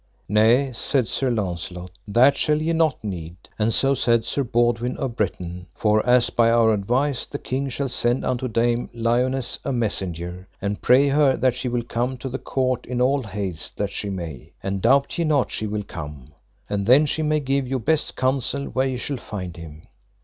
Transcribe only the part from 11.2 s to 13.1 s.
that she will come to the court in